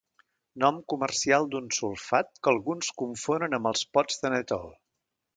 Nom 0.61 0.77
comercial 0.93 1.43
d'un 1.51 1.67
sulfat 1.79 2.41
que 2.47 2.51
alguns 2.53 2.89
confonen 3.01 3.53
amb 3.59 3.69
els 3.73 3.83
pots 3.99 4.23
de 4.23 4.33
Netol. 4.37 4.65